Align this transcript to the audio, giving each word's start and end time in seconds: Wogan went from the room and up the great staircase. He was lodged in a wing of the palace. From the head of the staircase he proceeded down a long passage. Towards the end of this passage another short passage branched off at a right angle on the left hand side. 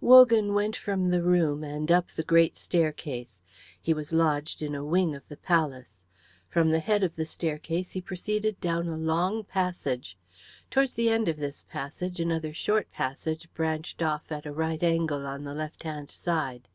Wogan 0.00 0.54
went 0.54 0.76
from 0.76 1.10
the 1.10 1.20
room 1.20 1.64
and 1.64 1.90
up 1.90 2.12
the 2.12 2.22
great 2.22 2.56
staircase. 2.56 3.40
He 3.82 3.92
was 3.92 4.12
lodged 4.12 4.62
in 4.62 4.72
a 4.76 4.84
wing 4.84 5.16
of 5.16 5.26
the 5.26 5.36
palace. 5.36 6.04
From 6.48 6.70
the 6.70 6.78
head 6.78 7.02
of 7.02 7.16
the 7.16 7.26
staircase 7.26 7.90
he 7.90 8.00
proceeded 8.00 8.60
down 8.60 8.86
a 8.86 8.96
long 8.96 9.42
passage. 9.42 10.16
Towards 10.70 10.94
the 10.94 11.10
end 11.10 11.26
of 11.26 11.38
this 11.38 11.64
passage 11.68 12.20
another 12.20 12.54
short 12.54 12.88
passage 12.92 13.52
branched 13.52 14.00
off 14.00 14.30
at 14.30 14.46
a 14.46 14.52
right 14.52 14.80
angle 14.84 15.26
on 15.26 15.42
the 15.42 15.54
left 15.54 15.82
hand 15.82 16.08
side. 16.08 16.68